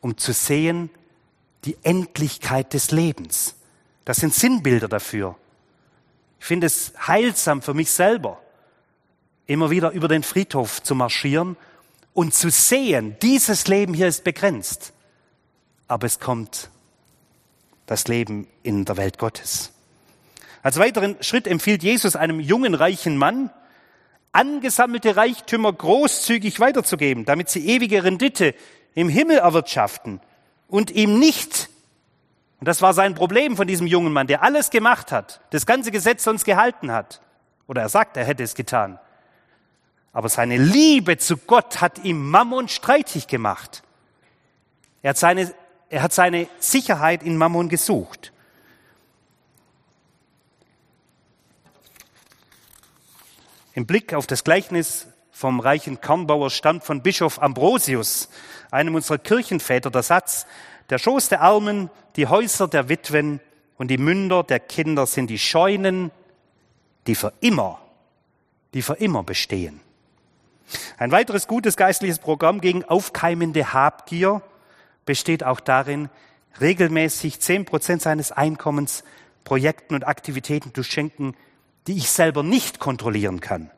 [0.00, 0.90] um zu sehen
[1.64, 3.56] die Endlichkeit des Lebens.
[4.04, 5.36] Das sind Sinnbilder dafür.
[6.40, 8.40] Ich finde es heilsam für mich selber,
[9.46, 11.56] immer wieder über den Friedhof zu marschieren
[12.14, 14.92] und zu sehen, dieses Leben hier ist begrenzt,
[15.88, 16.70] aber es kommt
[17.86, 19.72] das Leben in der Welt Gottes.
[20.62, 23.50] Als weiteren Schritt empfiehlt Jesus einem jungen, reichen Mann,
[24.32, 28.54] angesammelte Reichtümer großzügig weiterzugeben, damit sie ewige Rendite
[28.94, 30.20] im Himmel erwirtschaften
[30.68, 31.70] und ihm nicht,
[32.60, 35.90] und das war sein Problem von diesem jungen Mann, der alles gemacht hat, das ganze
[35.90, 37.22] Gesetz sonst gehalten hat,
[37.66, 38.98] oder er sagt, er hätte es getan,
[40.12, 43.82] aber seine Liebe zu Gott hat ihm Mammon streitig gemacht.
[45.02, 45.54] Er hat seine,
[45.90, 48.32] er hat seine Sicherheit in Mammon gesucht.
[53.74, 58.28] Im Blick auf das Gleichnis vom reichen Kornbauer stammt von Bischof Ambrosius,
[58.70, 60.46] einem unserer Kirchenväter, der Satz,
[60.90, 63.40] der Schoß der Armen, die Häuser der Witwen
[63.76, 66.10] und die Münder der Kinder sind die Scheunen,
[67.06, 67.80] die für immer,
[68.74, 69.80] die für immer bestehen.
[70.98, 74.42] Ein weiteres gutes geistliches Programm gegen aufkeimende Habgier
[75.08, 76.10] besteht auch darin,
[76.60, 79.04] regelmäßig zehn Prozent seines Einkommens
[79.42, 81.34] Projekten und Aktivitäten zu schenken,
[81.86, 83.70] die ich selber nicht kontrollieren kann.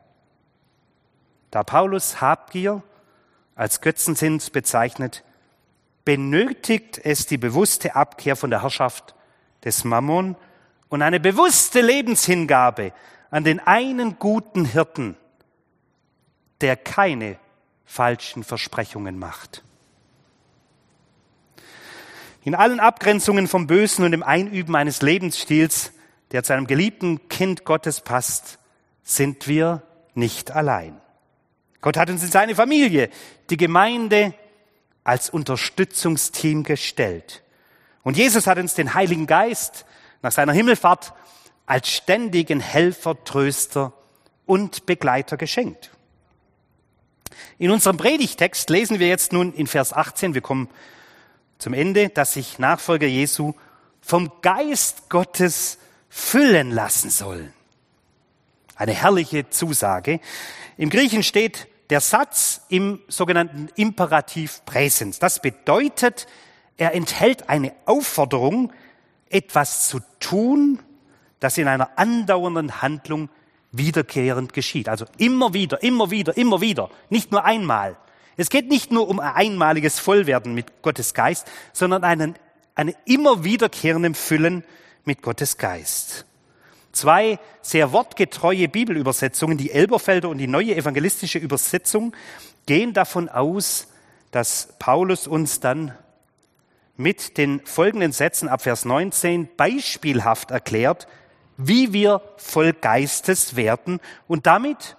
[1.49, 2.83] Da Paulus Habgier
[3.55, 5.23] als Götzensinn bezeichnet,
[6.03, 9.15] benötigt es die bewusste Abkehr von der Herrschaft
[9.63, 10.35] des Mammon
[10.89, 12.91] und eine bewusste Lebenshingabe
[13.29, 15.15] an den einen guten Hirten,
[16.59, 17.37] der keine
[17.85, 19.63] falschen Versprechungen macht.
[22.43, 25.91] In allen Abgrenzungen vom Bösen und im Einüben eines Lebensstils
[26.31, 28.57] der zu einem geliebten Kind Gottes passt,
[29.03, 30.99] sind wir nicht allein.
[31.81, 33.09] Gott hat uns in seine Familie,
[33.49, 34.33] die Gemeinde,
[35.03, 37.41] als Unterstützungsteam gestellt.
[38.03, 39.85] Und Jesus hat uns den Heiligen Geist
[40.21, 41.13] nach seiner Himmelfahrt
[41.65, 43.93] als ständigen Helfer, Tröster
[44.45, 45.89] und Begleiter geschenkt.
[47.57, 50.69] In unserem Predigtext lesen wir jetzt nun in Vers 18, wir kommen
[51.61, 53.53] zum Ende, dass sich Nachfolger Jesu
[54.01, 55.77] vom Geist Gottes
[56.09, 57.53] füllen lassen sollen.
[58.75, 60.19] Eine herrliche Zusage.
[60.77, 65.19] Im Griechen steht der Satz im sogenannten Imperativ Präsens.
[65.19, 66.25] Das bedeutet,
[66.77, 68.73] er enthält eine Aufforderung,
[69.29, 70.79] etwas zu tun,
[71.39, 73.29] das in einer andauernden Handlung
[73.71, 74.89] wiederkehrend geschieht.
[74.89, 77.97] Also immer wieder, immer wieder, immer wieder, nicht nur einmal.
[78.37, 82.35] Es geht nicht nur um ein einmaliges Vollwerden mit Gottes Geist, sondern einen,
[82.75, 84.63] eine immer wiederkehrenden Füllen
[85.05, 86.25] mit Gottes Geist.
[86.91, 92.13] Zwei sehr wortgetreue Bibelübersetzungen, die Elberfelder und die neue evangelistische Übersetzung,
[92.65, 93.87] gehen davon aus,
[94.31, 95.97] dass Paulus uns dann
[96.97, 101.07] mit den folgenden Sätzen ab Vers 19 beispielhaft erklärt,
[101.57, 104.97] wie wir voll Geistes werden und damit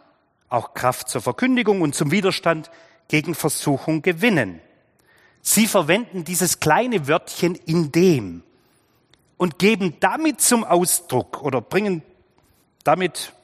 [0.48, 2.70] auch Kraft zur Verkündigung und zum Widerstand
[3.12, 4.58] gegen Versuchung gewinnen.
[5.42, 8.42] Sie verwenden dieses kleine Wörtchen in dem
[9.36, 12.00] und geben damit zum Ausdruck oder bringen
[12.84, 13.34] damit,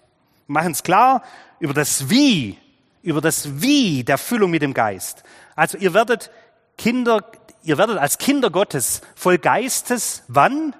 [0.46, 1.22] machen es klar
[1.60, 2.56] über das Wie,
[3.02, 5.22] über das Wie der Füllung mit dem Geist.
[5.54, 6.30] Also ihr werdet
[6.78, 7.30] Kinder,
[7.62, 10.74] ihr werdet als Kinder Gottes voll Geistes, wann?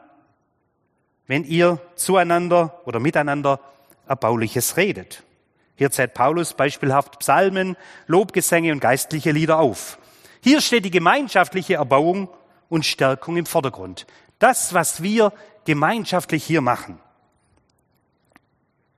[1.26, 3.60] wenn ihr zueinander oder miteinander
[4.06, 5.24] Erbauliches redet.
[5.78, 7.76] Hier zählt Paulus beispielhaft Psalmen,
[8.08, 9.98] Lobgesänge und geistliche Lieder auf.
[10.42, 12.28] Hier steht die gemeinschaftliche Erbauung
[12.68, 14.04] und Stärkung im Vordergrund.
[14.40, 15.32] Das, was wir
[15.64, 16.98] gemeinschaftlich hier machen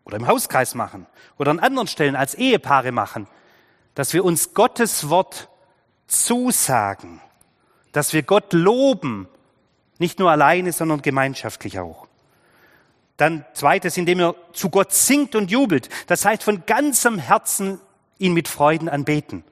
[0.04, 3.26] oder im Hauskreis machen oder an anderen Stellen als Ehepaare machen,
[3.94, 5.50] dass wir uns Gottes Wort
[6.06, 7.20] zusagen,
[7.92, 9.28] dass wir Gott loben,
[9.98, 12.06] nicht nur alleine, sondern gemeinschaftlich auch.
[13.20, 15.90] Dann zweites, indem ihr zu Gott singt und jubelt.
[16.06, 17.78] Das heißt von ganzem Herzen
[18.16, 19.44] ihn mit Freuden anbeten.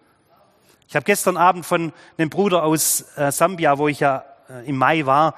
[0.89, 4.79] Ich habe gestern Abend von einem Bruder aus äh, Sambia, wo ich ja äh, im
[4.79, 5.35] Mai war,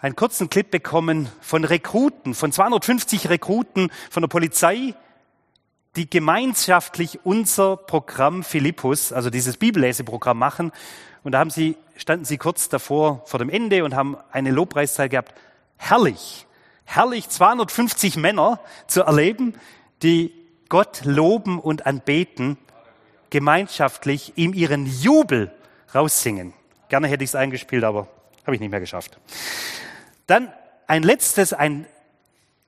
[0.00, 4.94] einen kurzen Clip bekommen von Rekruten, von 250 Rekruten von der Polizei,
[5.96, 10.72] die gemeinschaftlich unser Programm Philippus, also dieses Bibelleseprogramm machen.
[11.24, 15.10] Und da haben sie, standen sie kurz davor, vor dem Ende und haben eine Lobpreiszeit
[15.10, 15.34] gehabt.
[15.76, 16.46] Herrlich
[16.84, 19.54] herrlich 250 Männer zu erleben,
[20.02, 20.32] die
[20.68, 22.58] Gott loben und anbeten,
[23.30, 25.52] gemeinschaftlich ihm ihren Jubel
[25.94, 26.52] raussingen.
[26.88, 28.08] Gerne hätte ich es eingespielt, aber
[28.44, 29.18] habe ich nicht mehr geschafft.
[30.26, 30.52] Dann
[30.86, 31.86] ein letztes, ein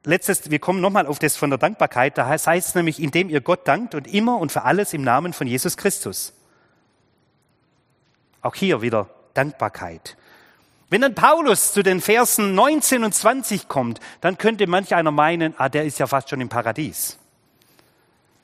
[0.04, 3.40] letztes, wir kommen nochmal auf das von der Dankbarkeit, da heißt es nämlich, indem ihr
[3.40, 6.32] Gott dankt und immer und für alles im Namen von Jesus Christus.
[8.40, 10.16] Auch hier wieder Dankbarkeit.
[10.88, 15.54] Wenn dann Paulus zu den Versen 19 und 20 kommt, dann könnte manch einer meinen,
[15.58, 17.18] ah, der ist ja fast schon im Paradies.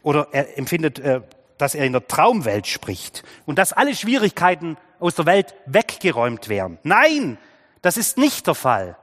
[0.03, 1.21] Oder er empfindet, äh,
[1.59, 6.79] dass er in der Traumwelt spricht und dass alle Schwierigkeiten aus der Welt weggeräumt wären.
[6.83, 7.39] Nein,
[7.81, 8.97] das ist nicht der Fall.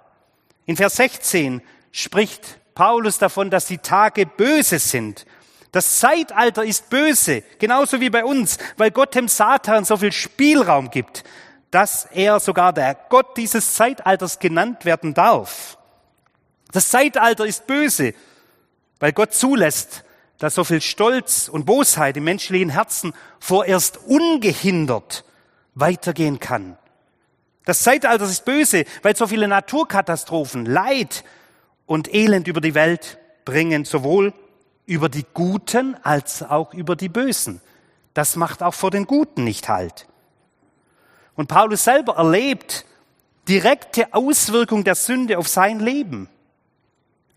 [0.65, 1.61] In Vers 16
[1.93, 5.25] spricht Paulus davon, dass die Tage böse sind.
[5.71, 10.89] Das Zeitalter ist böse, genauso wie bei uns, weil Gott dem Satan so viel Spielraum
[10.89, 11.23] gibt
[11.71, 15.77] dass er sogar der Gott dieses Zeitalters genannt werden darf.
[16.71, 18.13] Das Zeitalter ist böse,
[18.99, 20.03] weil Gott zulässt,
[20.39, 25.25] dass so viel Stolz und Bosheit im menschlichen Herzen vorerst ungehindert
[25.75, 26.77] weitergehen kann.
[27.65, 31.23] Das Zeitalter ist böse, weil so viele Naturkatastrophen, Leid
[31.85, 34.33] und Elend über die Welt bringen, sowohl
[34.85, 37.61] über die Guten als auch über die Bösen.
[38.15, 40.08] Das macht auch vor den Guten nicht Halt.
[41.39, 42.83] Und Paulus selber erlebt
[43.47, 46.27] direkte Auswirkung der Sünde auf sein Leben.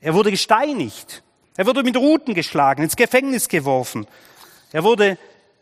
[0.00, 1.22] Er wurde gesteinigt.
[1.56, 4.08] Er wurde mit Ruten geschlagen, ins Gefängnis geworfen.
[4.72, 5.18] Er wurde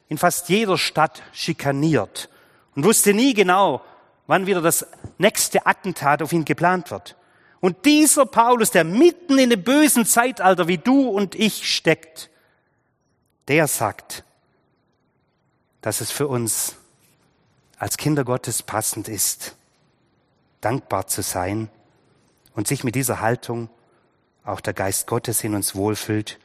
[0.09, 2.31] in fast jeder Stadt schikaniert
[2.75, 3.83] und wusste nie genau,
[4.27, 4.87] wann wieder das
[5.19, 7.17] nächste Attentat auf ihn geplant wird.
[7.61, 12.31] Und dieser Paulus, der mitten in dem bösen Zeitalter wie du und ich steckt,
[13.49, 14.25] der sagt,
[15.83, 16.80] dass es für uns
[17.81, 19.57] als Kinder Gottes passend ist,
[20.61, 21.71] dankbar zu sein
[22.55, 23.71] und sich mit dieser Haltung
[24.45, 26.39] auch der Geist Gottes in uns wohlfühlt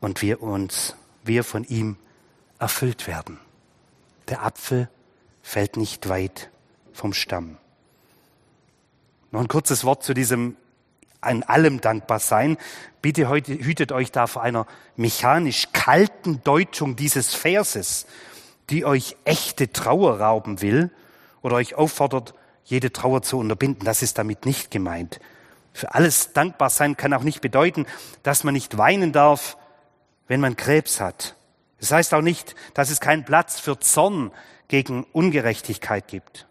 [0.00, 1.96] und wir uns, wir von ihm
[2.60, 3.40] erfüllt werden.
[4.28, 4.88] Der Apfel
[5.42, 6.50] fällt nicht weit
[6.92, 7.56] vom Stamm.
[9.32, 10.56] Noch ein kurzes Wort zu diesem
[11.20, 12.58] an allem dankbar sein.
[13.02, 18.06] Bitte heute hütet euch da vor einer mechanisch kalten Deutung dieses Verses
[18.70, 20.90] die euch echte Trauer rauben will
[21.42, 22.34] oder euch auffordert,
[22.64, 23.84] jede Trauer zu unterbinden.
[23.84, 25.20] Das ist damit nicht gemeint.
[25.72, 27.86] Für alles dankbar sein kann auch nicht bedeuten,
[28.22, 29.56] dass man nicht weinen darf,
[30.28, 31.36] wenn man Krebs hat.
[31.80, 34.30] Das heißt auch nicht, dass es keinen Platz für Zorn
[34.68, 36.46] gegen Ungerechtigkeit gibt.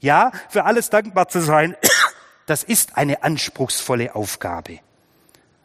[0.00, 1.76] Ja, für alles dankbar zu sein,
[2.46, 4.80] das ist eine anspruchsvolle Aufgabe.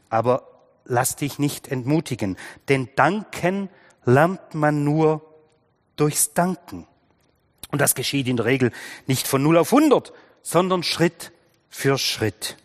[0.09, 0.43] Aber
[0.85, 2.37] lass dich nicht entmutigen,
[2.67, 3.69] denn danken
[4.05, 5.28] lernt man nur
[5.99, 6.87] durchs Danken.
[7.71, 8.71] Und das geschieht in der Regel
[9.07, 11.31] nicht von 0 auf 100, sondern Schritt
[11.69, 12.57] für Schritt.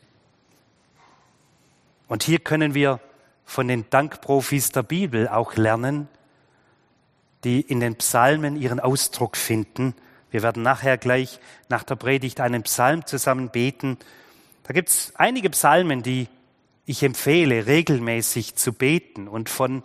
[2.09, 3.01] Und hier können wir
[3.45, 6.09] von den Dankprofis der Bibel auch lernen,
[7.45, 9.95] die in den Psalmen ihren Ausdruck finden.
[10.31, 13.99] Wir werden nachher gleich nach der Predigt einen Psalm zusammen beten.
[14.63, 16.29] Da gibt es einige Psalmen, die
[16.87, 19.83] ich empfehle, regelmäßig zu beten und von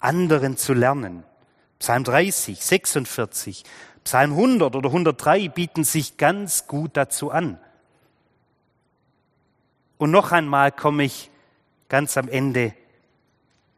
[0.00, 1.24] anderen zu lernen.
[1.78, 3.64] Psalm 30, 46,
[4.04, 7.58] Psalm 100 oder 103 bieten sich ganz gut dazu an.
[9.98, 11.30] Und noch einmal komme ich
[11.88, 12.74] ganz am Ende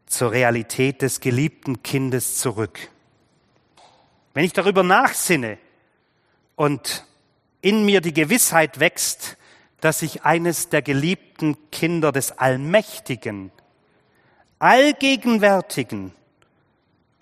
[0.05, 2.79] zur Realität des geliebten Kindes zurück.
[4.33, 5.57] Wenn ich darüber nachsinne
[6.55, 7.05] und
[7.61, 9.37] in mir die Gewissheit wächst,
[9.81, 13.51] dass ich eines der geliebten Kinder des Allmächtigen,
[14.59, 16.13] Allgegenwärtigen,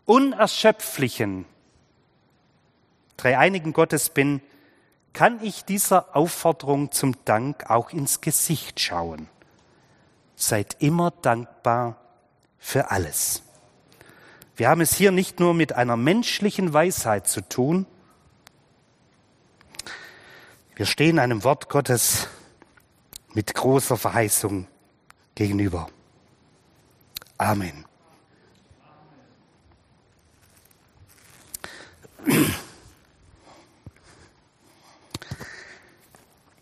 [0.08, 1.46] Unerschöpflichen,
[3.18, 4.42] dreieinigen Gottes bin,
[5.12, 9.28] kann ich dieser Aufforderung zum Dank auch ins Gesicht schauen.
[10.36, 11.98] Seid immer dankbar
[12.58, 13.44] für alles.
[14.56, 17.86] Wir haben es hier nicht nur mit einer menschlichen Weisheit zu tun,
[20.78, 22.28] wir stehen einem Wort Gottes
[23.34, 24.68] mit großer Verheißung
[25.34, 25.90] gegenüber.
[27.40, 27.86] Amen.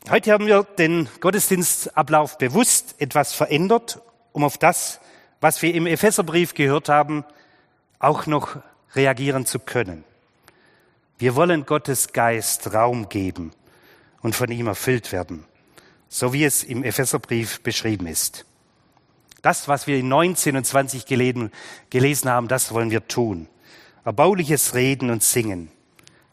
[0.09, 3.99] Heute haben wir den Gottesdienstablauf bewusst etwas verändert,
[4.33, 4.99] um auf das,
[5.41, 7.25] was wir im Epheserbrief gehört haben,
[7.99, 8.57] auch noch
[8.93, 10.03] reagieren zu können.
[11.17, 13.51] Wir wollen Gottes Geist Raum geben
[14.21, 15.45] und von ihm erfüllt werden,
[16.07, 18.45] so wie es im Epheserbrief beschrieben ist.
[19.41, 21.51] Das, was wir in 19 und 20 gelesen
[22.29, 23.47] haben, das wollen wir tun.
[24.05, 25.71] Erbauliches Reden und Singen,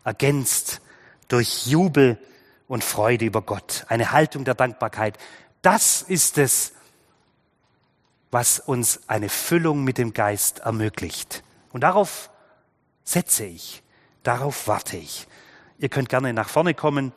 [0.04, 0.82] ergänzt
[1.28, 2.18] durch Jubel
[2.68, 5.18] und Freude über Gott, eine Haltung der Dankbarkeit.
[5.62, 6.74] Das ist es,
[8.30, 11.42] was uns eine Füllung mit dem Geist ermöglicht.
[11.72, 12.30] Und darauf
[13.04, 13.82] setze ich,
[14.22, 15.26] darauf warte ich.
[15.78, 17.12] Ihr könnt gerne nach vorne kommen.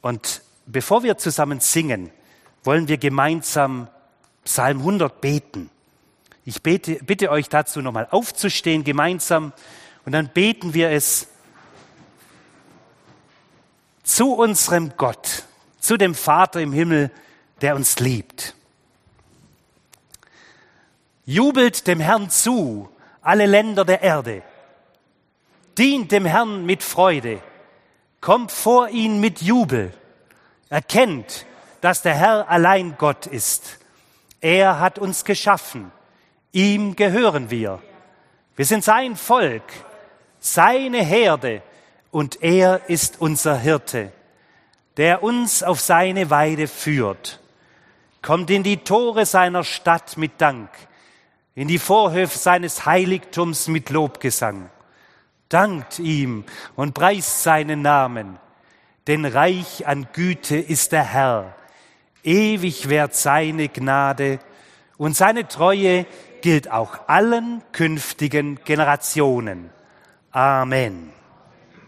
[0.00, 2.10] Und bevor wir zusammen singen,
[2.62, 3.88] wollen wir gemeinsam
[4.44, 5.70] Psalm 100 beten.
[6.44, 9.52] Ich bete, bitte euch dazu nochmal aufzustehen gemeinsam
[10.04, 11.28] und dann beten wir es
[14.02, 15.44] zu unserem Gott,
[15.80, 17.10] zu dem Vater im Himmel,
[17.62, 18.54] der uns liebt.
[21.24, 22.90] Jubelt dem Herrn zu,
[23.22, 24.42] alle Länder der Erde.
[25.78, 27.40] Dient dem Herrn mit Freude.
[28.20, 29.94] Kommt vor ihn mit Jubel.
[30.68, 31.46] Erkennt,
[31.80, 33.78] dass der Herr allein Gott ist.
[34.42, 35.90] Er hat uns geschaffen.
[36.54, 37.82] Ihm gehören wir.
[38.54, 39.64] Wir sind sein Volk,
[40.38, 41.62] seine Herde
[42.12, 44.12] und er ist unser Hirte,
[44.96, 47.40] der uns auf seine Weide führt.
[48.22, 50.70] Kommt in die Tore seiner Stadt mit Dank,
[51.56, 54.70] in die Vorhöfe seines Heiligtums mit Lobgesang.
[55.48, 56.44] Dankt ihm
[56.76, 58.38] und preist seinen Namen,
[59.08, 61.56] denn reich an Güte ist der Herr.
[62.22, 64.38] Ewig währt seine Gnade
[64.96, 66.06] und seine Treue
[66.44, 69.70] gilt auch allen künftigen Generationen.
[70.30, 71.13] Amen.